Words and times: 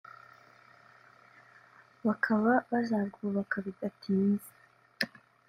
bakaba 2.05 2.51
bazarwubaka 2.71 3.55
bidatinze 3.65 4.49